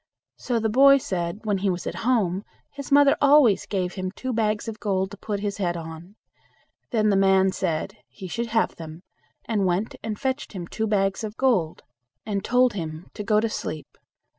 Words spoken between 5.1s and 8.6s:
to put his head on. Then the man said, he should